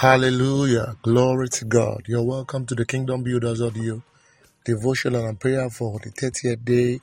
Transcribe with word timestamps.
Hallelujah. 0.00 0.94
Glory 1.00 1.48
to 1.48 1.64
God. 1.64 2.02
You're 2.06 2.22
welcome 2.22 2.66
to 2.66 2.74
the 2.74 2.84
Kingdom 2.84 3.22
Builders 3.22 3.62
Audio 3.62 4.02
devotional 4.62 5.24
and 5.24 5.40
prayer 5.40 5.70
for 5.70 5.98
the 6.00 6.10
30th 6.10 6.62
day 6.66 7.00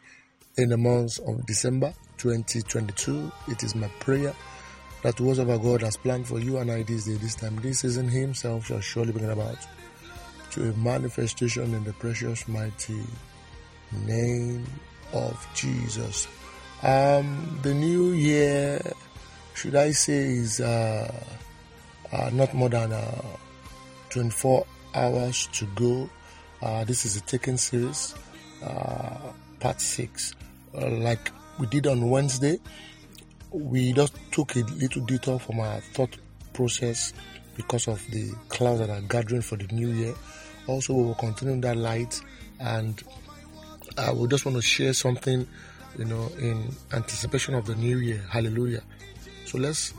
in 0.58 0.70
the 0.70 0.78
month 0.78 1.18
of 1.28 1.44
December 1.48 1.92
2022. 2.20 3.32
It 3.48 3.64
is 3.64 3.74
my 3.74 3.88
prayer 4.00 4.36
that 5.02 5.20
whatever 5.20 5.58
God 5.58 5.82
has 5.82 5.98
planned 5.98 6.28
for 6.28 6.40
you 6.40 6.60
and 6.60 6.70
I 6.70 6.84
this 6.84 7.06
day, 7.06 7.16
this 7.16 7.34
time, 7.34 7.56
this 7.64 7.80
season, 7.80 8.08
Himself 8.08 8.68
shall 8.68 8.80
surely 8.80 9.12
bring 9.12 9.28
about 9.28 9.58
to 10.52 10.70
a 10.70 10.74
manifestation 10.74 11.74
in 11.74 11.84
the 11.86 11.94
precious, 11.94 12.48
mighty 12.48 13.02
name 14.06 14.68
of 15.14 15.48
Jesus. 15.56 16.28
Um, 16.84 17.58
the 17.64 17.74
new 17.74 18.12
year, 18.12 18.80
should 19.56 19.74
I 19.74 19.90
say, 19.94 20.26
is 20.34 20.62
uh, 20.62 21.12
uh, 21.12 21.24
not 22.34 22.54
more 22.54 22.70
than 22.70 22.92
uh, 22.92 23.22
24 24.10 24.66
hours 24.94 25.48
to 25.54 25.66
go. 25.76 26.10
Uh, 26.62 26.84
this 26.86 27.06
is 27.06 27.18
a 27.18 27.22
taken 27.22 27.58
series, 27.58 28.16
uh, 28.64 29.32
part 29.60 29.82
six. 29.82 30.36
Uh, 30.76 30.90
like 30.90 31.32
we 31.60 31.68
did 31.68 31.88
on 31.88 32.10
Wednesday, 32.10 32.58
we 33.52 33.94
just 33.94 34.14
took 34.32 34.56
a 34.56 34.60
little 34.60 35.04
detour 35.06 35.40
from 35.40 35.60
our 35.60 35.80
thought 35.94 36.16
process 36.54 37.14
because 37.56 37.88
of 37.88 38.06
the 38.12 38.32
clouds 38.50 38.80
that 38.80 38.90
are 38.90 39.02
gathering 39.02 39.42
for 39.42 39.58
the 39.58 39.68
new 39.74 39.90
year. 39.90 40.14
Also, 40.68 40.94
we 40.94 41.04
will 41.04 41.16
continue 41.16 41.60
that 41.62 41.78
light, 41.78 42.22
and 42.60 43.02
I 43.98 44.12
will 44.12 44.28
just 44.28 44.46
want 44.46 44.56
to 44.56 44.62
share 44.62 44.94
something, 44.94 45.48
you 45.98 46.06
know, 46.06 46.32
in 46.40 46.70
anticipation 46.94 47.56
of 47.56 47.66
the 47.66 47.76
new 47.76 47.98
year. 47.98 48.24
Hallelujah. 48.30 48.82
So 49.46 49.58
let's 49.58 49.94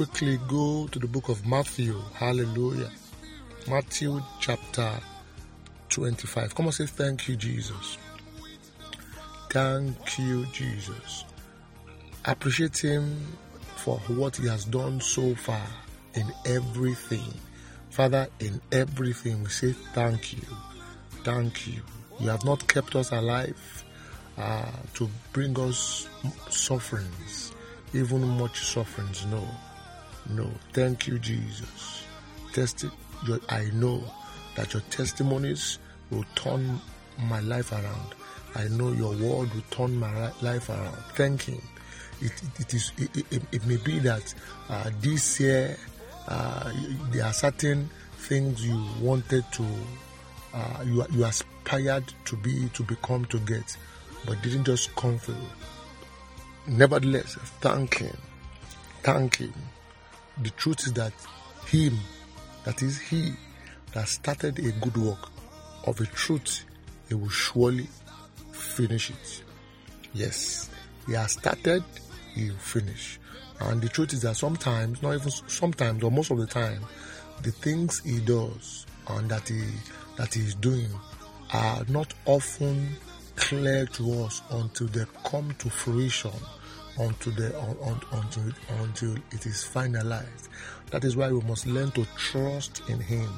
quickly 0.00 0.38
go 0.48 0.86
to 0.86 0.98
the 0.98 1.06
book 1.06 1.28
of 1.28 1.46
Matthew. 1.46 2.00
Hallelujah. 2.14 2.90
Matthew 3.68 4.22
chapter 4.40 4.94
25. 5.90 6.54
Come 6.54 6.64
on, 6.64 6.72
say 6.72 6.86
thank 6.86 7.28
you, 7.28 7.36
Jesus. 7.36 7.98
Thank 9.50 10.18
you, 10.18 10.46
Jesus. 10.54 11.26
Appreciate 12.24 12.78
Him 12.78 13.14
for 13.76 13.98
what 14.08 14.36
He 14.36 14.48
has 14.48 14.64
done 14.64 15.02
so 15.02 15.34
far 15.34 15.66
in 16.14 16.32
everything. 16.46 17.34
Father, 17.90 18.26
in 18.38 18.58
everything, 18.72 19.42
we 19.42 19.50
say 19.50 19.72
thank 19.92 20.32
you. 20.32 20.56
Thank 21.24 21.66
you. 21.66 21.82
You 22.20 22.30
have 22.30 22.46
not 22.46 22.66
kept 22.68 22.96
us 22.96 23.12
alive 23.12 23.84
uh, 24.38 24.64
to 24.94 25.10
bring 25.34 25.60
us 25.60 26.08
sufferings, 26.48 27.52
even 27.92 28.26
much 28.38 28.64
sufferings. 28.64 29.26
No. 29.26 29.46
No. 30.34 30.50
Thank 30.72 31.06
you, 31.06 31.18
Jesus. 31.18 32.04
Testi- 32.52 32.90
your, 33.26 33.40
I 33.48 33.64
know 33.72 34.02
that 34.56 34.72
your 34.72 34.82
testimonies 34.90 35.78
will 36.10 36.24
turn 36.34 36.80
my 37.18 37.40
life 37.40 37.72
around. 37.72 38.14
I 38.54 38.68
know 38.68 38.92
your 38.92 39.10
word 39.10 39.52
will 39.54 39.64
turn 39.70 39.96
my 39.96 40.32
life 40.42 40.68
around. 40.68 40.96
Thank 41.14 41.42
Him. 41.42 41.62
It, 42.20 42.32
it, 42.32 42.60
it 42.60 42.74
is. 42.74 42.92
It, 42.98 43.32
it, 43.32 43.42
it, 43.52 43.66
may 43.66 43.76
be 43.76 43.98
that 44.00 44.34
uh, 44.68 44.90
this 45.00 45.40
year 45.40 45.76
uh, 46.28 46.72
there 47.10 47.24
are 47.24 47.32
certain 47.32 47.88
things 48.18 48.66
you 48.66 48.84
wanted 49.00 49.44
to, 49.52 49.64
uh, 50.52 50.82
you 50.84 51.04
you 51.12 51.24
aspired 51.24 52.04
to 52.26 52.36
be, 52.36 52.68
to 52.74 52.82
become, 52.82 53.24
to 53.26 53.38
get, 53.40 53.76
but 54.26 54.40
didn't 54.42 54.64
just 54.64 54.94
come 54.96 55.18
through. 55.18 55.34
Nevertheless, 56.66 57.36
thank 57.60 57.98
Him. 57.98 58.16
Thank 59.02 59.36
Him. 59.36 59.54
The 60.38 60.50
truth 60.50 60.86
is 60.86 60.92
that 60.94 61.12
Him, 61.66 61.98
that 62.64 62.82
is 62.82 62.98
He, 62.98 63.32
that 63.92 64.08
started 64.08 64.58
a 64.58 64.72
good 64.72 64.96
work 64.96 65.28
of 65.86 66.00
a 66.00 66.06
truth, 66.06 66.64
He 67.08 67.14
will 67.14 67.28
surely 67.28 67.88
finish 68.52 69.10
it. 69.10 69.42
Yes, 70.12 70.70
He 71.06 71.12
has 71.12 71.32
started, 71.32 71.84
He 72.34 72.50
will 72.50 72.56
finish. 72.56 73.18
And 73.60 73.82
the 73.82 73.88
truth 73.88 74.12
is 74.14 74.22
that 74.22 74.36
sometimes, 74.36 75.02
not 75.02 75.14
even 75.14 75.30
sometimes, 75.30 76.02
or 76.02 76.10
most 76.10 76.30
of 76.30 76.38
the 76.38 76.46
time, 76.46 76.80
the 77.42 77.50
things 77.50 78.00
He 78.00 78.20
does 78.20 78.86
and 79.08 79.30
that 79.30 79.48
He 79.48 79.62
that 80.16 80.34
He 80.34 80.40
is 80.40 80.54
doing 80.54 80.88
are 81.52 81.84
not 81.88 82.12
often 82.26 82.96
clear 83.36 83.86
to 83.86 84.24
us 84.24 84.42
until 84.50 84.86
they 84.88 85.04
come 85.24 85.52
to 85.58 85.70
fruition 85.70 86.30
until 87.00 87.32
the 87.32 87.60
un, 87.60 88.00
until 88.12 88.52
until 88.82 89.14
it 89.32 89.46
is 89.46 89.64
finalized. 89.64 90.48
That 90.90 91.04
is 91.04 91.16
why 91.16 91.30
we 91.30 91.40
must 91.42 91.66
learn 91.66 91.90
to 91.92 92.04
trust 92.16 92.82
in 92.88 93.00
Him 93.00 93.28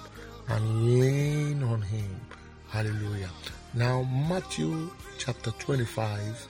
and 0.48 0.98
lean 0.98 1.62
on 1.62 1.82
Him. 1.82 2.20
Hallelujah. 2.68 3.30
Now 3.74 4.02
Matthew 4.02 4.90
chapter 5.18 5.50
25. 5.52 6.48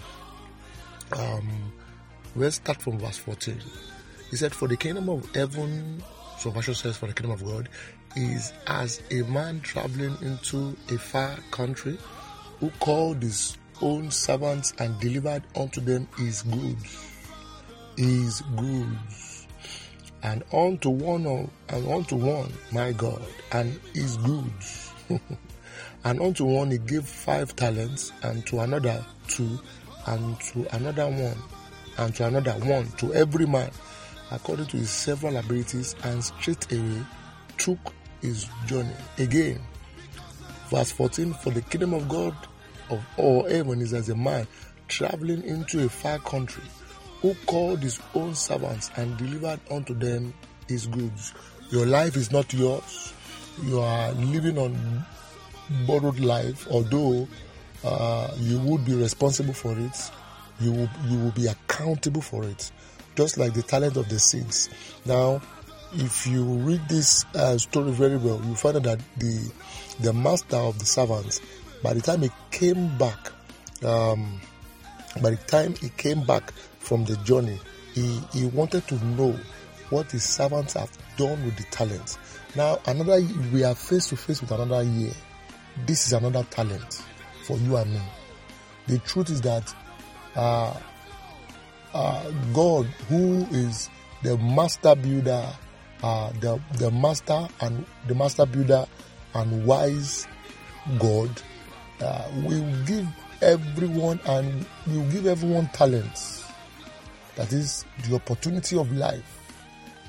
Um, 1.18 1.72
let's 2.34 2.56
start 2.56 2.80
from 2.80 2.98
verse 2.98 3.18
14. 3.18 3.60
He 4.30 4.36
said, 4.36 4.54
For 4.54 4.66
the 4.66 4.76
kingdom 4.76 5.10
of 5.10 5.28
heaven, 5.34 6.02
so 6.38 6.50
version 6.50 6.74
says, 6.74 6.96
For 6.96 7.06
the 7.06 7.12
kingdom 7.12 7.32
of 7.32 7.44
God 7.44 7.68
is 8.16 8.52
as 8.66 9.02
a 9.10 9.22
man 9.22 9.60
traveling 9.60 10.16
into 10.22 10.76
a 10.90 10.98
far 10.98 11.36
country 11.50 11.98
who 12.60 12.70
called 12.80 13.22
his 13.22 13.58
own 13.82 14.10
servants 14.10 14.72
and 14.78 14.98
delivered 15.00 15.42
unto 15.56 15.80
them 15.80 16.08
his 16.16 16.42
goods. 16.42 17.22
His 17.96 18.40
goods. 18.56 19.46
And 20.22 20.44
unto 20.52 20.88
one 20.90 21.26
of, 21.26 21.50
and 21.68 21.88
unto 21.88 22.16
one, 22.16 22.52
my 22.70 22.92
God, 22.92 23.22
and 23.50 23.78
his 23.92 24.16
goods. 24.18 24.92
and 26.04 26.20
unto 26.20 26.44
one 26.44 26.70
he 26.70 26.78
gave 26.78 27.06
five 27.06 27.54
talents, 27.56 28.12
and 28.22 28.46
to 28.46 28.60
another 28.60 29.04
two, 29.28 29.58
and 30.06 30.40
to 30.40 30.74
another 30.74 31.08
one, 31.08 31.36
and 31.98 32.14
to 32.14 32.26
another 32.26 32.52
one, 32.52 32.86
to 32.92 33.12
every 33.14 33.46
man 33.46 33.70
according 34.32 34.66
to 34.66 34.78
his 34.78 34.90
several 34.90 35.36
abilities, 35.36 35.94
and 36.04 36.24
straightway 36.24 37.02
took 37.58 37.78
his 38.20 38.48
journey. 38.66 38.94
Again, 39.18 39.60
verse 40.70 40.90
14 40.90 41.34
For 41.34 41.50
the 41.50 41.60
kingdom 41.62 41.94
of 41.94 42.08
God 42.08 42.34
of 42.90 43.04
all 43.16 43.46
is 43.46 43.92
as 43.92 44.08
a 44.08 44.14
man 44.16 44.46
traveling 44.88 45.42
into 45.44 45.84
a 45.84 45.88
far 45.88 46.18
country 46.18 46.64
who 47.20 47.34
called 47.46 47.80
his 47.80 48.00
own 48.14 48.34
servants 48.34 48.90
and 48.96 49.16
delivered 49.16 49.60
unto 49.70 49.94
them 49.94 50.34
his 50.68 50.86
goods. 50.86 51.32
Your 51.70 51.86
life 51.86 52.16
is 52.16 52.30
not 52.32 52.52
yours. 52.52 53.14
You 53.62 53.80
are 53.80 54.12
living 54.12 54.58
on 54.58 55.04
borrowed 55.86 56.20
life, 56.20 56.66
although 56.70 57.28
uh, 57.84 58.28
you 58.38 58.58
would 58.60 58.84
be 58.84 58.94
responsible 58.94 59.54
for 59.54 59.78
it. 59.78 60.10
You 60.60 60.72
will, 60.72 60.90
you 61.06 61.18
will 61.18 61.32
be 61.32 61.46
accountable 61.46 62.20
for 62.22 62.44
it, 62.44 62.70
just 63.16 63.38
like 63.38 63.54
the 63.54 63.62
talent 63.62 63.96
of 63.96 64.08
the 64.08 64.18
seeds. 64.18 64.68
Now, 65.04 65.40
if 65.94 66.26
you 66.26 66.44
read 66.44 66.88
this 66.88 67.24
uh, 67.34 67.58
story 67.58 67.92
very 67.92 68.16
well, 68.16 68.40
you 68.44 68.54
find 68.54 68.76
that 68.76 69.00
the 69.16 69.52
the 70.00 70.12
master 70.12 70.56
of 70.56 70.78
the 70.78 70.84
servants, 70.84 71.40
by 71.82 71.94
the 71.94 72.00
time 72.00 72.22
he 72.22 72.30
came 72.50 72.96
back, 72.98 73.32
um, 73.84 74.40
by 75.22 75.30
the 75.30 75.36
time 75.48 75.74
he 75.74 75.88
came 75.90 76.24
back 76.24 76.52
from 76.78 77.04
the 77.04 77.16
journey, 77.18 77.58
he, 77.94 78.20
he 78.32 78.46
wanted 78.46 78.86
to 78.88 79.04
know 79.04 79.38
what 79.90 80.10
his 80.10 80.24
servants 80.24 80.74
have 80.74 80.90
done 81.16 81.44
with 81.44 81.56
the 81.56 81.64
talents. 81.64 82.18
Now, 82.56 82.78
another 82.86 83.20
we 83.52 83.64
are 83.64 83.74
face 83.74 84.08
to 84.08 84.16
face 84.16 84.40
with 84.40 84.50
another 84.50 84.82
year. 84.82 85.12
This 85.86 86.06
is 86.06 86.12
another 86.12 86.44
talent 86.50 87.02
for 87.44 87.56
you 87.58 87.76
and 87.76 87.92
me. 87.92 88.00
The 88.86 88.98
truth 88.98 89.30
is 89.30 89.40
that 89.42 89.74
uh, 90.34 90.74
uh, 91.94 92.30
God, 92.52 92.86
who 93.08 93.46
is 93.50 93.90
the 94.22 94.36
master 94.38 94.94
builder, 94.94 95.46
uh, 96.02 96.32
the 96.40 96.60
the 96.78 96.90
master 96.90 97.46
and 97.60 97.84
the 98.08 98.14
master 98.14 98.46
builder 98.46 98.86
and 99.34 99.66
wise 99.66 100.26
God, 100.98 101.30
uh, 102.00 102.28
will 102.44 102.66
give 102.86 103.06
everyone 103.40 104.20
and 104.26 104.64
we 104.86 104.98
will 104.98 105.10
give 105.10 105.26
everyone 105.26 105.68
talents. 105.72 106.44
That 107.36 107.52
is 107.52 107.84
the 108.08 108.16
opportunity 108.16 108.76
of 108.78 108.90
life. 108.92 109.38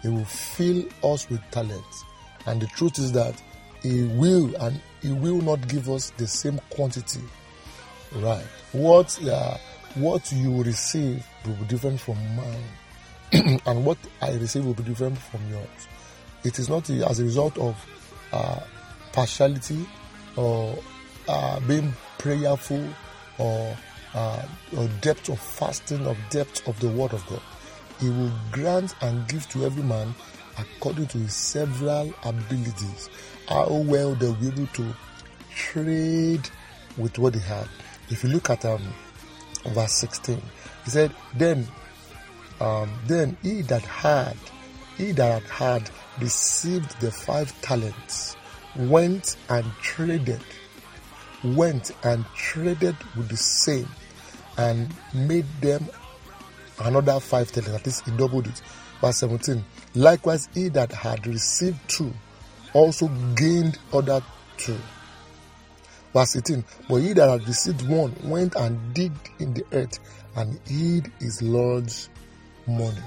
He 0.02 0.10
will 0.10 0.26
fill 0.26 0.84
us 1.04 1.30
with 1.30 1.40
talents, 1.52 2.04
and 2.46 2.62
the 2.62 2.68
truth 2.68 3.00
is 3.00 3.14
that 3.14 3.42
He 3.82 4.04
will 4.04 4.54
and 4.58 4.80
He 5.02 5.14
will 5.14 5.42
not 5.42 5.66
give 5.70 5.90
us 5.90 6.10
the 6.18 6.28
same 6.28 6.60
quantity. 6.70 7.22
Right? 8.18 8.44
What 8.74 9.18
uh, 9.26 9.58
what 9.96 10.30
you 10.34 10.62
receive 10.62 11.26
will 11.46 11.54
be 11.54 11.66
different 11.66 12.02
from 12.02 12.18
mine, 12.36 13.60
and 13.66 13.86
what 13.86 13.98
I 14.22 14.34
receive 14.34 14.66
will 14.66 14.74
be 14.74 14.84
different 14.84 15.18
from 15.18 15.40
yours. 15.50 15.88
It 16.44 16.60
is 16.60 16.68
not 16.68 16.90
as 16.90 17.20
a 17.22 17.24
result 17.24 17.58
of 17.58 17.78
uh, 18.34 18.60
partiality 19.14 19.88
or 20.36 20.78
uh, 21.28 21.60
being 21.62 21.94
prayerful 22.18 22.88
or, 23.38 23.78
uh, 24.14 24.46
or 24.78 24.88
depth 25.02 25.30
of 25.30 25.40
fasting, 25.40 26.06
of 26.06 26.18
depth 26.30 26.68
of 26.68 26.80
the 26.80 26.90
Word 26.90 27.14
of 27.14 27.26
God. 27.28 27.42
He 28.00 28.10
will 28.10 28.32
grant 28.52 28.96
and 29.02 29.28
give 29.28 29.48
to 29.50 29.66
every 29.66 29.84
man 29.84 30.14
according 30.58 31.08
to 31.08 31.18
his 31.20 31.34
several 31.34 32.14
abilities. 32.24 33.10
How 33.48 33.68
well 33.70 34.16
they'll 34.16 34.34
be 34.36 34.48
able 34.48 34.68
to 34.68 34.96
trade 35.56 36.50
with 36.98 37.18
what 37.18 37.34
they 37.34 37.40
had. 37.40 37.68
If 38.10 38.24
you 38.24 38.30
look 38.30 38.50
at 38.50 38.66
um, 38.66 38.82
verse 39.68 39.94
16, 39.94 40.42
he 40.86 40.90
said, 40.90 41.12
Then 41.36 41.68
um, 42.60 42.92
then 43.08 43.36
he 43.42 43.62
that 43.64 43.82
had 43.82 44.38
he 44.98 45.12
that 45.14 45.44
had 45.44 45.90
received 46.20 47.00
the 47.02 47.12
five 47.12 47.54
talents 47.62 48.38
went 48.76 49.38
and 49.50 49.66
traded 49.82 50.42
went 51.44 51.92
and 52.04 52.26
traded 52.36 52.96
with 53.16 53.30
the 53.30 53.38
same 53.38 53.88
and 54.58 54.94
made 55.14 55.46
them 55.62 55.88
another 56.82 57.20
five 57.20 57.52
talents. 57.52 57.74
At 57.74 57.86
least 57.86 58.06
he 58.06 58.12
doubled 58.18 58.48
it. 58.48 58.62
Verse 59.02 59.18
17. 59.18 59.64
Likewise, 59.96 60.48
he 60.54 60.70
that 60.70 60.92
had 60.92 61.26
received 61.28 61.78
two 61.90 62.14
also 62.74 63.08
gained 63.36 63.78
other 63.92 64.22
two. 64.58 64.78
Verse 66.14 66.36
18. 66.36 66.64
But 66.90 66.96
he 66.98 67.14
that 67.14 67.30
had 67.30 67.48
received 67.48 67.88
one 67.88 68.16
went 68.24 68.56
and 68.56 68.94
digged 68.94 69.30
in 69.40 69.54
the 69.54 69.66
earth 69.72 70.00
and 70.36 70.60
hid 70.68 71.12
his 71.20 71.42
Lord's 71.42 72.10
money. 72.68 73.02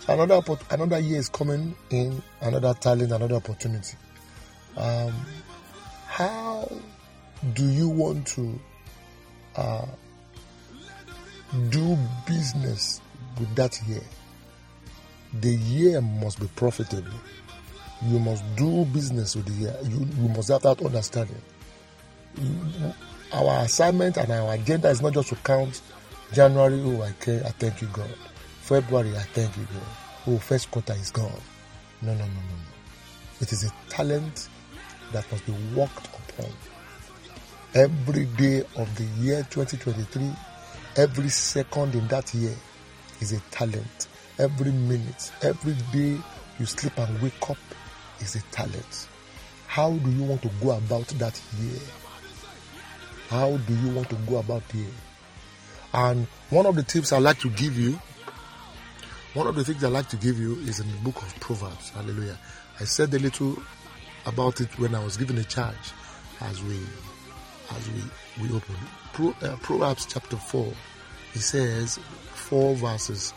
So 0.00 0.12
another 0.20 0.40
another 0.70 0.98
year 0.98 1.18
is 1.18 1.28
coming 1.28 1.74
in, 1.90 2.22
another 2.40 2.74
talent, 2.74 3.12
another 3.12 3.36
opportunity. 3.36 3.96
Um, 4.76 5.14
how 6.06 6.70
do 7.52 7.66
you 7.66 7.88
want 7.88 8.26
to 8.28 8.58
uh, 9.56 9.86
do 11.68 11.98
business 12.26 13.00
with 13.38 13.54
that 13.54 13.78
year? 13.86 14.02
The 15.40 15.50
year 15.54 16.00
must 16.00 16.40
be 16.40 16.48
profitable. 16.56 17.10
You 18.06 18.18
must 18.18 18.42
do 18.56 18.84
business 18.86 19.36
with 19.36 19.46
the 19.46 19.52
year. 19.52 19.76
You, 19.82 20.06
you 20.20 20.28
must 20.28 20.48
have 20.48 20.62
that 20.62 20.80
understanding. 20.82 21.40
Our 23.32 23.64
assignment 23.64 24.16
and 24.16 24.30
our 24.32 24.54
agenda 24.54 24.88
is 24.88 25.02
not 25.02 25.12
just 25.12 25.28
to 25.30 25.36
count 25.36 25.80
January, 26.32 26.80
oh, 26.84 27.02
I, 27.02 27.12
can, 27.20 27.42
I 27.44 27.50
thank 27.50 27.80
you, 27.82 27.88
God. 27.92 28.10
February, 28.62 29.16
I 29.16 29.20
thank 29.20 29.56
you, 29.56 29.64
God. 29.64 29.82
Oh, 30.26 30.38
first 30.38 30.70
quarter 30.70 30.94
is 30.94 31.10
gone. 31.10 31.30
No, 32.02 32.12
no, 32.12 32.18
no, 32.18 32.24
no, 32.24 32.32
no. 32.32 33.40
It 33.40 33.52
is 33.52 33.64
a 33.64 33.72
talent 33.88 34.48
that 35.12 35.30
must 35.30 35.46
be 35.46 35.52
worked 35.74 36.06
upon. 36.06 36.50
Every 37.74 38.26
day 38.26 38.62
of 38.76 38.94
the 38.94 39.02
year 39.20 39.44
2023, 39.50 40.30
every 40.94 41.28
second 41.28 41.96
in 41.96 42.06
that 42.06 42.32
year 42.32 42.54
is 43.20 43.32
a 43.32 43.40
talent. 43.50 44.06
Every 44.38 44.70
minute, 44.70 45.32
every 45.42 45.74
day 45.92 46.16
you 46.60 46.66
sleep 46.66 46.96
and 46.96 47.20
wake 47.20 47.50
up 47.50 47.56
is 48.20 48.36
a 48.36 48.42
talent. 48.52 49.08
How 49.66 49.90
do 49.90 50.08
you 50.08 50.22
want 50.22 50.42
to 50.42 50.50
go 50.62 50.70
about 50.70 51.08
that 51.18 51.40
year? 51.60 51.80
How 53.28 53.56
do 53.56 53.74
you 53.74 53.88
want 53.92 54.08
to 54.10 54.16
go 54.24 54.36
about 54.36 54.62
year? 54.72 54.86
And 55.92 56.28
one 56.50 56.66
of 56.66 56.76
the 56.76 56.84
tips 56.84 57.12
I 57.12 57.18
like 57.18 57.40
to 57.40 57.50
give 57.50 57.76
you, 57.76 57.98
one 59.32 59.48
of 59.48 59.56
the 59.56 59.64
things 59.64 59.82
I 59.82 59.88
like 59.88 60.08
to 60.10 60.16
give 60.16 60.38
you 60.38 60.54
is 60.60 60.78
in 60.78 60.88
the 60.92 60.98
book 60.98 61.16
of 61.16 61.40
Proverbs. 61.40 61.90
Hallelujah. 61.90 62.38
I 62.78 62.84
said 62.84 63.12
a 63.14 63.18
little 63.18 63.60
about 64.26 64.60
it 64.60 64.78
when 64.78 64.94
I 64.94 65.02
was 65.02 65.16
given 65.16 65.38
a 65.38 65.44
charge 65.44 65.90
as 66.40 66.62
we 66.62 66.78
as 67.76 67.88
we, 67.90 68.02
we 68.42 68.54
open. 68.54 68.74
Pro, 69.12 69.34
uh, 69.42 69.56
Proverbs 69.56 70.06
chapter 70.06 70.36
4, 70.36 70.72
he 71.32 71.38
says, 71.38 71.98
4 72.34 72.74
verses 72.76 73.32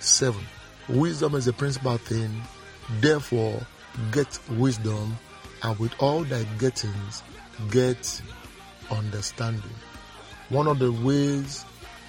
7. 0.00 0.40
Wisdom 0.88 1.34
is 1.34 1.46
a 1.48 1.52
principal 1.52 1.96
thing, 1.96 2.42
therefore 3.00 3.64
get 4.10 4.38
wisdom, 4.50 5.16
and 5.62 5.78
with 5.78 5.92
all 6.00 6.24
thy 6.24 6.44
gettings, 6.58 7.22
get 7.70 8.20
understanding. 8.90 9.62
One 10.48 10.66
of 10.66 10.78
the 10.78 10.92
ways 10.92 11.64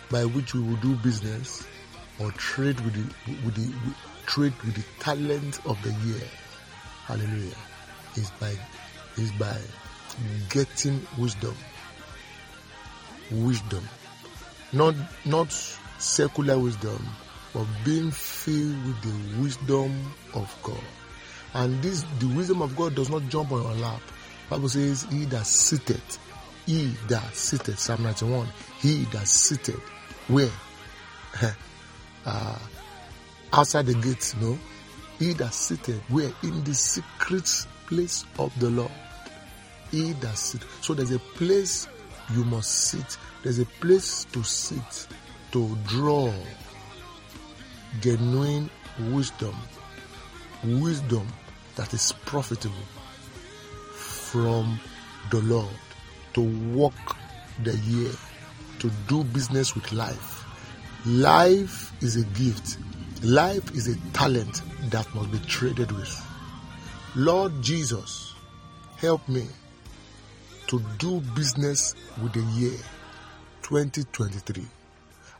by 0.10 0.26
which 0.26 0.54
we 0.54 0.62
will 0.62 0.76
do 0.78 0.96
business 0.98 1.66
or 2.20 2.32
trade 2.32 2.80
with 2.82 2.94
the, 2.94 3.36
with 3.46 3.56
the 3.56 3.68
with, 3.86 3.98
trade 4.26 4.54
with 4.64 4.76
the 4.76 4.84
talent 5.00 5.60
of 5.66 5.82
the 5.84 5.92
year, 6.08 6.28
hallelujah, 7.06 7.56
is 8.16 8.30
by 8.40 8.54
is 9.18 9.32
by 9.34 9.58
getting 10.50 11.06
wisdom. 11.18 11.56
Wisdom. 13.32 13.84
Not 14.72 14.96
not 15.26 15.52
secular 16.00 16.58
wisdom, 16.58 17.06
but 17.54 17.66
being 17.86 18.12
filled 18.12 18.86
with 18.86 19.02
the 19.02 19.42
wisdom 19.42 20.14
of 20.34 20.56
God. 20.64 20.84
And 21.54 21.82
this 21.82 22.04
the 22.20 22.28
wisdom 22.28 22.62
of 22.62 22.76
God 22.76 22.96
does 22.96 23.10
not 23.10 23.28
jump 23.30 23.52
on 23.52 23.62
your 23.64 23.76
lap. 23.76 24.02
Bible 24.50 24.70
says, 24.70 25.08
He 25.10 25.26
that 25.26 25.46
sitteth, 25.46 26.20
he 26.66 26.94
that 27.08 27.36
sitteth, 27.36 27.80
Psalm 27.80 28.04
91, 28.04 28.48
he 28.80 29.06
that 29.06 29.28
sitteth, 29.28 29.82
where? 30.28 30.52
uh, 32.26 32.60
outside 33.52 33.86
the 33.86 33.94
gates, 33.96 34.36
no? 34.38 34.58
He 35.20 35.34
that 35.34 35.54
sitteth, 35.54 36.02
where? 36.10 36.32
In 36.44 36.64
the 36.64 36.74
secret 36.74 37.50
place 37.88 38.26
of 38.38 38.58
the 38.60 38.70
Lord 38.70 38.92
he 39.94 40.14
that 40.14 40.38
sit. 40.38 40.62
So 40.82 40.94
there's 40.94 41.12
a 41.12 41.20
place 41.20 41.88
you 42.34 42.44
must 42.46 42.90
sit. 42.90 43.18
There's 43.44 43.60
a 43.60 43.66
place 43.66 44.26
to 44.32 44.44
sit 44.44 45.08
to 45.52 45.78
draw 45.86 46.34
genuine 48.02 48.70
wisdom. 49.12 49.56
Wisdom 50.64 51.28
that 51.76 51.94
is 51.94 52.12
profitable 52.26 52.88
from 53.94 54.80
the 55.30 55.42
Lord 55.42 55.68
to 56.34 56.42
walk 56.74 57.18
the 57.64 57.78
year, 57.78 58.12
to 58.80 58.90
do 59.08 59.24
business 59.26 59.76
with 59.76 59.92
life. 59.92 60.44
Life 61.06 61.92
is 62.02 62.16
a 62.18 62.24
gift. 62.38 62.78
Life 63.24 63.76
is 63.76 63.88
a 63.88 63.96
talent 64.14 64.62
that 64.90 65.14
must 65.14 65.32
be 65.32 65.40
traded 65.40 65.92
with. 65.92 66.28
Lord 67.16 67.62
Jesus, 67.62 68.34
help 68.98 69.28
me 69.30 69.46
to 70.68 70.82
do 70.98 71.22
business 71.36 71.96
with 72.22 72.34
the 72.34 72.42
year 72.54 72.78
2023. 73.64 74.64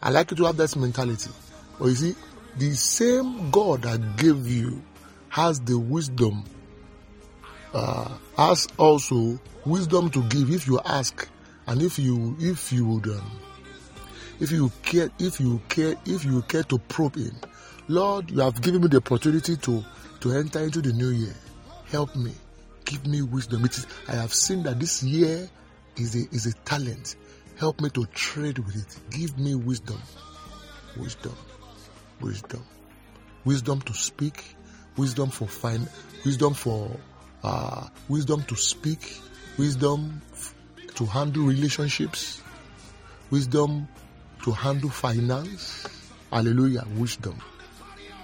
I 0.02 0.10
like 0.10 0.32
you 0.32 0.38
to 0.38 0.46
have 0.46 0.58
that 0.58 0.76
mentality. 0.76 1.32
But 1.80 1.86
you 1.86 1.96
see, 1.96 2.16
the 2.58 2.72
same 2.76 3.50
God 3.52 3.84
that 3.84 4.18
gave 4.18 4.48
you 4.48 4.82
has 5.30 5.60
the 5.62 5.78
wisdom, 5.78 6.44
uh, 7.74 8.10
has 8.38 8.68
also 8.78 9.40
wisdom 9.66 10.10
to 10.12 10.22
give 10.30 10.52
if 10.52 10.68
you 10.68 10.80
ask, 10.86 11.28
and 11.68 11.82
if 11.82 11.98
you 11.98 12.36
if 12.40 12.72
you 12.72 12.86
would, 12.86 13.08
um, 13.08 13.32
if 14.40 14.52
you 14.52 14.72
care, 14.84 15.10
if 15.20 15.40
you 15.40 15.62
care, 15.70 15.96
if 16.06 16.26
you 16.26 16.42
care 16.44 16.64
to 16.64 16.78
probe 16.78 17.16
in, 17.18 17.32
Lord, 17.88 18.30
you 18.30 18.42
have 18.42 18.62
given 18.62 18.82
me 18.82 18.90
the 18.90 18.98
opportunity 18.98 19.58
to 19.58 19.84
to 20.20 20.32
enter 20.34 20.60
into 20.60 20.82
the 20.82 20.94
new 20.94 21.10
year. 21.10 21.36
Help 21.90 22.16
me 22.16 22.34
give 22.94 23.08
me 23.08 23.22
wisdom. 23.24 23.66
It 23.66 23.76
is, 23.76 23.88
I 24.08 24.14
have 24.14 24.34
seen 24.34 24.62
that 24.64 24.80
this 24.80 25.02
year 25.02 25.50
is 25.98 26.16
a, 26.16 26.28
is 26.32 26.46
a 26.46 26.54
talent. 26.64 27.16
Help 27.58 27.82
me 27.82 27.90
to 27.90 28.06
trade 28.08 28.60
with 28.60 28.76
it. 28.76 29.00
Give 29.10 29.38
me 29.40 29.56
wisdom. 29.56 30.00
Wisdom. 30.98 31.36
Wisdom. 32.22 32.64
Wisdom 33.46 33.82
to 33.82 33.94
speak. 33.94 34.56
Wisdom 34.96 35.30
for 35.32 35.48
find. 35.48 35.90
Wisdom 36.24 36.54
for 36.54 36.92
uh, 37.44 37.88
wisdom 38.10 38.44
to 38.44 38.56
speak. 38.56 39.20
Wisdom 39.58 40.22
f- 40.32 40.54
to 40.96 41.06
handle 41.06 41.44
relationships. 41.44 42.44
Wisdom 43.32 43.88
to 44.44 44.52
handle 44.52 44.92
finance. 44.92 45.88
Hallelujah. 46.32 46.86
Wisdom. 46.96 47.40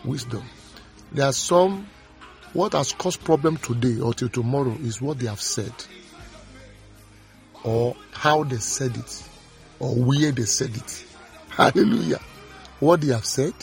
Wisdom. 0.06 0.44
There 1.12 1.26
are 1.26 1.34
some 1.34 1.88
what 2.53 2.74
has 2.74 2.94
caused 2.94 3.24
problem 3.24 3.58
today 3.58 4.00
or 4.00 4.13
till 4.13 4.29
tomorrow 4.29 4.75
is 4.82 5.01
what 5.01 5.20
they 5.20 5.27
have 5.27 5.41
said, 5.41 5.74
or 7.63 7.96
how 8.12 8.44
they 8.44 8.58
said 8.58 8.96
it, 8.98 9.24
or 9.79 9.94
where 9.96 10.32
they 10.32 10.46
said 10.46 10.75
it. 10.75 11.06
Hallelujah. 11.50 12.20
What 12.79 13.01
they 13.01 13.13
have 13.13 13.25
said, 13.25 13.53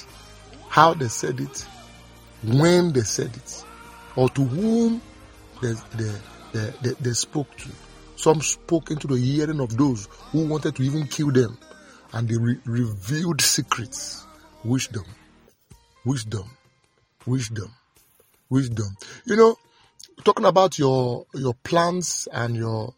how 0.68 0.94
they 0.94 1.08
said 1.08 1.40
it, 1.40 1.66
when 2.44 2.92
they 2.92 3.00
said 3.00 3.34
it, 3.34 3.64
or 4.14 4.28
to 4.30 4.44
whom 4.44 5.02
they, 5.62 5.72
they, 5.96 6.12
they, 6.52 6.72
they, 6.82 6.90
they 7.00 7.12
spoke 7.12 7.56
to. 7.56 7.68
Some 8.16 8.40
spoke 8.40 8.90
into 8.90 9.08
the 9.08 9.18
hearing 9.18 9.60
of 9.60 9.76
those 9.76 10.08
who 10.30 10.46
wanted 10.46 10.76
to 10.76 10.82
even 10.82 11.06
kill 11.06 11.32
them, 11.32 11.58
and 12.12 12.28
they 12.28 12.36
re- 12.36 12.60
revealed 12.64 13.40
secrets. 13.40 14.26
Wisdom, 14.64 15.04
wisdom, 16.04 16.50
wisdom 17.24 17.72
wisdom. 18.50 18.96
You 19.24 19.36
know, 19.36 19.56
talking 20.24 20.44
about 20.44 20.78
your 20.78 21.26
your 21.34 21.54
plans 21.54 22.28
and 22.32 22.56
your 22.56 22.94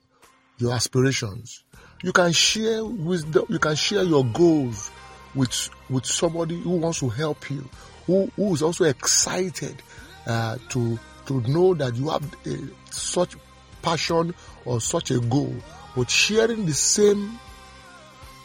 your 0.58 0.72
aspirations, 0.72 1.64
you 2.02 2.12
can 2.12 2.32
share 2.32 2.84
wisdom. 2.84 3.46
You 3.48 3.58
can 3.58 3.76
share 3.76 4.02
your 4.02 4.24
goals 4.24 4.90
with 5.34 5.70
with 5.90 6.06
somebody 6.06 6.60
who 6.60 6.76
wants 6.76 7.00
to 7.00 7.08
help 7.08 7.50
you, 7.50 7.68
who 8.06 8.30
who 8.36 8.54
is 8.54 8.62
also 8.62 8.84
excited 8.84 9.82
uh, 10.26 10.58
to 10.70 10.98
to 11.26 11.40
know 11.42 11.74
that 11.74 11.94
you 11.94 12.08
have 12.08 12.24
a, 12.46 12.92
such 12.92 13.36
passion 13.82 14.34
or 14.64 14.80
such 14.80 15.10
a 15.10 15.20
goal, 15.20 15.54
but 15.94 16.10
sharing 16.10 16.66
the 16.66 16.72
same, 16.72 17.38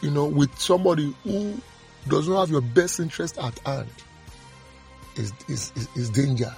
you 0.01 0.11
know, 0.11 0.25
with 0.25 0.57
somebody 0.59 1.15
who 1.23 1.55
does 2.07 2.27
not 2.27 2.41
have 2.41 2.49
your 2.49 2.61
best 2.61 2.99
interest 2.99 3.37
at 3.37 3.57
hand 3.59 3.89
is 5.15 5.33
is, 5.47 5.71
is, 5.75 5.87
is 5.95 6.09
danger. 6.09 6.53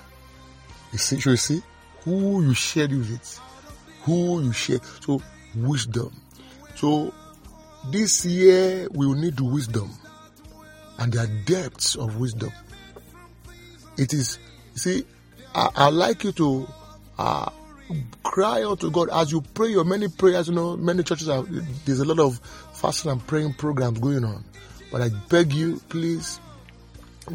You 0.96 1.00
see, 1.00 1.30
you 1.30 1.36
see 1.36 1.62
who 2.06 2.42
you 2.42 2.54
share 2.54 2.88
with, 2.88 3.12
it, 3.12 3.40
who 4.04 4.42
you 4.42 4.54
share. 4.54 4.80
So 5.02 5.22
wisdom. 5.54 6.16
So 6.76 7.14
this 7.92 8.24
year 8.24 8.88
we 8.94 9.06
will 9.06 9.16
need 9.16 9.38
wisdom, 9.42 9.92
and 10.98 11.12
the 11.12 11.28
depths 11.46 11.96
of 11.96 12.18
wisdom. 12.18 12.50
It 13.98 14.14
is, 14.14 14.40
see, 14.76 15.06
I, 15.54 15.68
I 15.76 15.90
like 15.90 16.24
you 16.24 16.32
to 16.32 16.66
uh, 17.20 17.50
cry 18.24 18.64
out 18.64 18.80
to 18.80 18.90
God 18.90 19.10
as 19.10 19.34
you 19.34 19.42
pray 19.42 19.68
your 19.68 19.84
many 19.84 20.08
prayers. 20.08 20.48
You 20.48 20.56
know, 20.56 20.78
many 20.78 21.04
churches 21.04 21.28
are 21.28 21.44
there's 21.84 22.00
a 22.00 22.06
lot 22.06 22.20
of 22.20 22.40
fasting 22.72 23.12
and 23.12 23.28
praying 23.28 23.56
programs 23.56 24.00
going 24.00 24.24
on, 24.24 24.46
but 24.94 25.02
I 25.02 25.10
beg 25.28 25.52
you, 25.52 25.82
please 25.90 26.40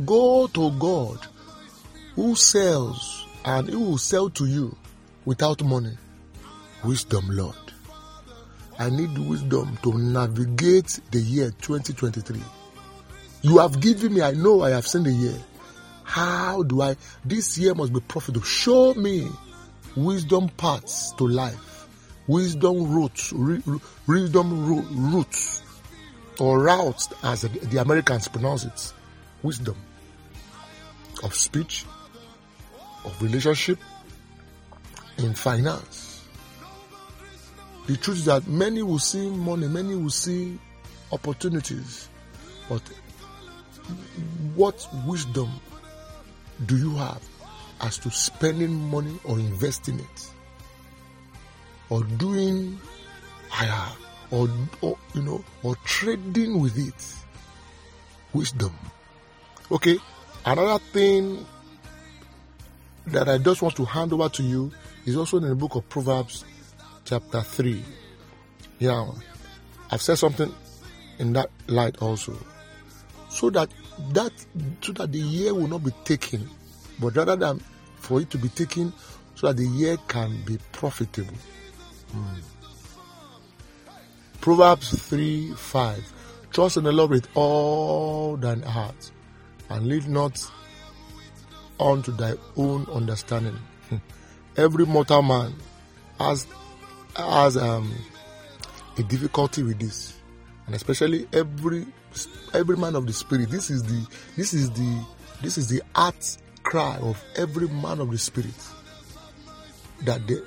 go 0.06 0.46
to 0.46 0.70
God 0.78 1.18
who 2.14 2.34
sells 2.34 3.19
and 3.44 3.68
He 3.68 3.76
will 3.76 3.98
sell 3.98 4.30
to 4.30 4.46
you 4.46 4.76
without 5.24 5.62
money. 5.62 5.96
Wisdom, 6.84 7.26
Lord. 7.28 7.56
I 8.78 8.88
need 8.88 9.16
wisdom 9.18 9.78
to 9.82 9.92
navigate 9.98 11.00
the 11.10 11.20
year 11.20 11.50
2023. 11.60 12.40
You 13.42 13.58
have 13.58 13.80
given 13.80 14.14
me, 14.14 14.22
I 14.22 14.32
know 14.32 14.62
I 14.62 14.70
have 14.70 14.86
seen 14.86 15.02
the 15.02 15.12
year. 15.12 15.36
How 16.04 16.62
do 16.62 16.82
I? 16.82 16.96
This 17.24 17.58
year 17.58 17.74
must 17.74 17.92
be 17.92 18.00
profitable. 18.00 18.42
Show 18.42 18.94
me 18.94 19.28
wisdom 19.96 20.48
paths 20.56 21.12
to 21.12 21.26
life, 21.26 21.86
wisdom 22.26 22.90
routes, 22.90 23.32
wisdom 24.06 24.66
routes, 25.12 25.62
or 26.38 26.60
routes 26.60 27.08
as 27.22 27.42
the 27.42 27.78
Americans 27.80 28.28
pronounce 28.28 28.64
it. 28.64 28.92
Wisdom 29.42 29.76
of 31.22 31.34
speech, 31.34 31.84
of 33.04 33.22
relationship, 33.22 33.78
in 35.18 35.34
finance. 35.34 36.24
The 37.86 37.96
truth 37.96 38.18
is 38.18 38.24
that 38.26 38.46
many 38.46 38.82
will 38.82 38.98
see 38.98 39.28
money, 39.30 39.68
many 39.68 39.94
will 39.94 40.10
see 40.10 40.58
opportunities, 41.12 42.08
but 42.68 42.82
what 44.54 44.86
wisdom 45.06 45.50
do 46.66 46.76
you 46.76 46.94
have 46.96 47.22
as 47.80 47.98
to 47.98 48.10
spending 48.10 48.72
money 48.90 49.18
or 49.24 49.38
investing 49.38 49.98
it? 49.98 50.30
Or 51.88 52.04
doing 52.04 52.78
higher 53.48 53.92
or, 54.30 54.48
or 54.80 54.96
you 55.14 55.22
know 55.22 55.44
or 55.64 55.74
trading 55.84 56.60
with 56.60 56.78
it? 56.78 57.14
Wisdom. 58.32 58.72
Okay 59.72 59.98
another 60.44 60.78
thing 60.92 61.44
that 63.12 63.28
i 63.28 63.38
just 63.38 63.62
want 63.62 63.74
to 63.74 63.84
hand 63.84 64.12
over 64.12 64.28
to 64.28 64.42
you 64.42 64.70
is 65.06 65.16
also 65.16 65.36
in 65.38 65.48
the 65.48 65.54
book 65.54 65.74
of 65.74 65.88
proverbs 65.88 66.44
chapter 67.04 67.40
3 67.40 67.82
yeah 68.78 69.06
i've 69.90 70.02
said 70.02 70.16
something 70.16 70.52
in 71.18 71.32
that 71.32 71.50
light 71.68 72.00
also 72.02 72.36
so 73.30 73.48
that 73.50 73.70
that 74.12 74.32
so 74.80 74.92
that 74.92 75.12
the 75.12 75.18
year 75.18 75.54
will 75.54 75.68
not 75.68 75.84
be 75.84 75.92
taken, 76.04 76.48
but 76.98 77.16
rather 77.16 77.36
than 77.36 77.60
for 77.96 78.20
it 78.20 78.30
to 78.30 78.38
be 78.38 78.48
taken 78.48 78.92
so 79.34 79.46
that 79.48 79.56
the 79.56 79.66
year 79.66 79.96
can 80.08 80.42
be 80.44 80.58
profitable. 80.72 81.32
Mm. 82.12 82.42
Proverbs 84.40 84.98
3 85.08 85.52
5. 85.54 86.12
Trust 86.52 86.78
in 86.78 86.84
the 86.84 86.92
Lord 86.92 87.10
with 87.10 87.28
all 87.34 88.36
thine 88.36 88.62
heart, 88.62 89.10
and 89.68 89.86
lean 89.86 90.12
not 90.12 90.44
unto 91.80 92.12
thy 92.12 92.34
own 92.56 92.86
understanding. 92.92 93.58
Every 94.56 94.84
mortal 94.86 95.22
man 95.22 95.54
has 96.18 96.46
has 97.16 97.56
um, 97.56 97.92
a 98.98 99.02
difficulty 99.02 99.62
with 99.62 99.78
this, 99.80 100.18
and 100.66 100.74
especially 100.74 101.26
every 101.32 101.86
every 102.52 102.76
man 102.76 102.94
of 102.94 103.06
the 103.06 103.12
spirit. 103.12 103.50
This 103.50 103.70
is 103.70 103.82
the 103.82 104.06
this 104.36 104.52
is 104.52 104.70
the 104.70 105.04
this 105.42 105.56
is 105.56 105.68
the 105.68 105.82
heart 105.94 106.36
cry 106.62 106.98
of 107.00 107.22
every 107.36 107.68
man 107.68 108.00
of 108.00 108.10
the 108.10 108.18
spirit. 108.18 108.54
That 110.04 110.26
they 110.26 110.38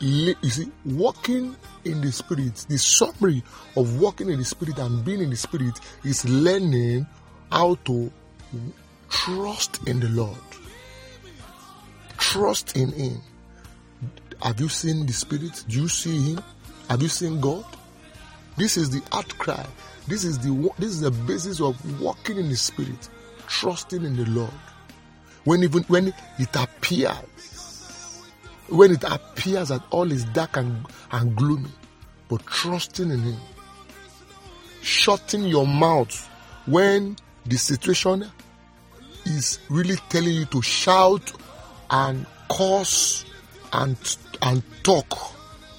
you 0.00 0.34
see, 0.44 0.70
walking 0.86 1.56
in 1.84 2.00
the 2.00 2.10
spirit, 2.10 2.64
the 2.68 2.78
summary 2.78 3.42
of 3.76 4.00
walking 4.00 4.30
in 4.30 4.38
the 4.38 4.44
spirit 4.44 4.78
and 4.78 5.04
being 5.04 5.20
in 5.20 5.30
the 5.30 5.36
spirit 5.36 5.78
is 6.04 6.24
learning 6.24 7.06
how 7.52 7.74
to 7.84 8.10
trust 9.10 9.86
in 9.86 10.00
the 10.00 10.08
Lord. 10.08 10.38
Trust 12.18 12.76
in 12.76 12.92
Him. 12.92 13.20
Have 14.42 14.60
you 14.60 14.68
seen 14.68 15.06
the 15.06 15.12
Spirit? 15.12 15.64
Do 15.68 15.82
you 15.82 15.88
see 15.88 16.32
Him? 16.32 16.42
Have 16.88 17.02
you 17.02 17.08
seen 17.08 17.40
God? 17.40 17.64
This 18.56 18.76
is 18.76 18.90
the 18.90 19.02
outcry. 19.12 19.64
This 20.06 20.24
is 20.24 20.38
the 20.38 20.70
this 20.78 20.90
is 20.90 21.00
the 21.00 21.10
basis 21.10 21.60
of 21.60 22.00
walking 22.00 22.38
in 22.38 22.48
the 22.48 22.56
Spirit, 22.56 23.08
trusting 23.46 24.04
in 24.04 24.16
the 24.16 24.24
Lord. 24.30 24.50
When 25.44 25.62
even 25.62 25.82
when 25.84 26.14
it 26.38 26.56
appears, 26.56 28.22
when 28.68 28.92
it 28.92 29.04
appears 29.04 29.68
that 29.68 29.82
all 29.90 30.10
is 30.10 30.24
dark 30.26 30.56
and, 30.56 30.86
and 31.12 31.36
gloomy, 31.36 31.70
but 32.28 32.44
trusting 32.46 33.10
in 33.10 33.20
Him, 33.20 33.40
shutting 34.82 35.44
your 35.44 35.66
mouth 35.66 36.28
when 36.66 37.16
the 37.46 37.56
situation 37.56 38.30
is 39.30 39.58
really 39.68 39.96
telling 40.08 40.32
you 40.32 40.44
to 40.46 40.62
shout 40.62 41.32
and 41.90 42.26
curse 42.50 43.24
and 43.72 43.96
and 44.42 44.62
talk, 44.82 45.34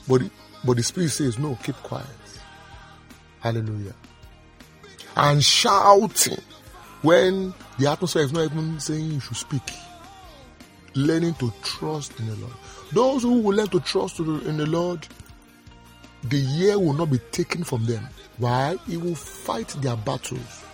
but 0.07 0.21
but 0.63 0.77
the 0.77 0.83
Spirit 0.83 1.09
says 1.09 1.39
no, 1.39 1.57
keep 1.63 1.75
quiet. 1.77 2.05
Hallelujah. 3.39 3.95
And 5.15 5.43
shouting 5.43 6.41
when 7.01 7.53
the 7.79 7.89
atmosphere 7.89 8.23
is 8.23 8.31
not 8.31 8.45
even 8.45 8.79
saying 8.79 9.11
you 9.11 9.19
should 9.19 9.37
speak. 9.37 9.63
Learning 10.93 11.33
to 11.35 11.51
trust 11.63 12.19
in 12.19 12.27
the 12.27 12.35
Lord. 12.35 12.53
Those 12.91 13.23
who 13.23 13.41
will 13.41 13.55
learn 13.55 13.67
to 13.67 13.79
trust 13.79 14.19
in 14.19 14.57
the 14.57 14.65
Lord, 14.65 15.07
the 16.23 16.37
year 16.37 16.77
will 16.77 16.93
not 16.93 17.09
be 17.09 17.17
taken 17.31 17.63
from 17.63 17.85
them. 17.85 18.07
Why? 18.37 18.77
He 18.87 18.97
will 18.97 19.15
fight 19.15 19.69
their 19.81 19.95
battles. 19.95 20.65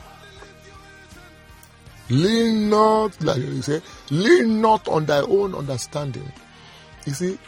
Lean 2.09 2.69
not, 2.69 3.21
like 3.21 3.37
you 3.37 3.61
say, 3.61 3.81
lean 4.11 4.61
not 4.61 4.87
on 4.87 5.05
thy 5.05 5.19
own 5.19 5.53
understanding. 5.53 6.31
You 7.05 7.13
see, 7.13 7.39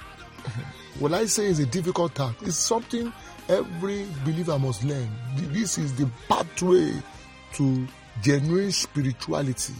what 0.99 1.13
I 1.13 1.25
say 1.25 1.45
is 1.45 1.59
a 1.59 1.65
difficult 1.65 2.15
task. 2.15 2.35
It's 2.41 2.57
something 2.57 3.11
every 3.47 4.05
believer 4.25 4.59
must 4.59 4.83
learn. 4.83 5.09
This 5.35 5.77
is 5.77 5.95
the 5.95 6.09
pathway 6.27 6.91
to 7.53 7.87
genuine 8.21 8.71
spirituality 8.71 9.73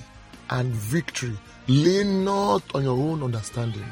and 0.50 0.72
victory. 0.74 1.38
Lean 1.68 2.24
not 2.24 2.64
on 2.74 2.84
your 2.84 2.98
own 2.98 3.22
understanding. 3.22 3.86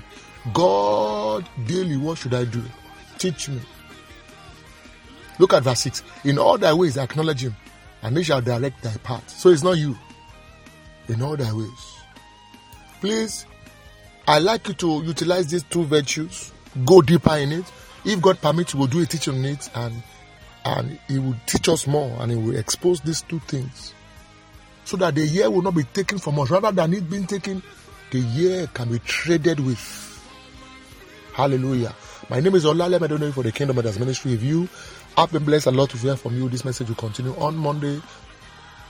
God, 0.53 1.47
daily, 1.65 1.97
what 1.97 2.17
should 2.17 2.33
I 2.33 2.45
do? 2.45 2.63
Teach 3.17 3.49
me. 3.49 3.59
Look 5.39 5.53
at 5.53 5.63
verse 5.63 5.81
6. 5.81 6.03
In 6.23 6.39
all 6.39 6.57
thy 6.57 6.73
ways 6.73 6.97
acknowledge 6.97 7.43
him, 7.43 7.55
and 8.01 8.17
he 8.17 8.23
shall 8.23 8.41
direct 8.41 8.81
thy 8.81 8.95
path. 8.97 9.29
So 9.29 9.49
it's 9.49 9.63
not 9.63 9.77
you. 9.77 9.97
In 11.09 11.21
all 11.21 11.37
thy 11.37 11.51
ways. 11.53 11.97
Please, 12.99 13.45
I 14.27 14.39
like 14.39 14.67
you 14.67 14.73
to 14.75 15.03
utilize 15.05 15.47
these 15.47 15.63
two 15.63 15.83
virtues, 15.85 16.51
go 16.85 17.01
deeper 17.01 17.35
in 17.37 17.51
it. 17.51 17.65
If 18.03 18.21
God 18.21 18.41
permits, 18.41 18.75
we'll 18.75 18.87
do 18.87 19.01
a 19.01 19.05
teaching 19.05 19.35
on 19.35 19.45
it 19.45 19.69
and 19.75 20.03
and 20.65 20.99
He 21.07 21.17
will 21.19 21.35
teach 21.45 21.69
us 21.69 21.87
more 21.87 22.21
and 22.21 22.31
He 22.31 22.37
will 22.37 22.57
expose 22.57 22.99
these 23.01 23.21
two 23.21 23.39
things. 23.39 23.93
So 24.83 24.97
that 24.97 25.15
the 25.15 25.25
year 25.25 25.49
will 25.49 25.61
not 25.61 25.75
be 25.75 25.83
taken 25.83 26.17
from 26.17 26.39
us. 26.39 26.49
Rather 26.49 26.71
than 26.71 26.93
it 26.93 27.09
being 27.09 27.25
taken, 27.27 27.61
the 28.11 28.19
year 28.19 28.67
can 28.73 28.89
be 28.89 28.99
traded 28.99 29.59
with. 29.59 29.79
Hallelujah. 31.33 31.93
My 32.29 32.39
name 32.39 32.55
is 32.55 32.65
Olale 32.65 32.99
Medonoi 32.99 33.33
for 33.33 33.43
the 33.43 33.51
Kingdom 33.51 33.75
Matters 33.77 33.99
Ministry. 33.99 34.33
If 34.33 34.43
you 34.43 34.67
have 35.15 35.31
been 35.31 35.45
blessed 35.45 35.67
a 35.67 35.71
lot 35.71 35.89
to 35.91 35.97
hear 35.97 36.15
from 36.15 36.35
you, 36.35 36.49
this 36.49 36.65
message 36.65 36.87
will 36.89 36.95
continue 36.95 37.35
on 37.35 37.55
Monday. 37.55 38.01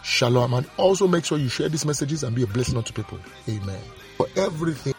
Shalom. 0.07 0.53
And 0.53 0.65
also 0.77 1.05
make 1.05 1.25
sure 1.25 1.37
you 1.37 1.49
share 1.49 1.67
these 1.67 1.85
messages 1.85 2.23
and 2.23 2.33
be 2.33 2.43
a 2.43 2.47
blessing 2.47 2.77
unto 2.77 2.93
people. 2.93 3.19
Amen. 3.49 3.81
For 4.15 4.27
everything. 4.37 4.96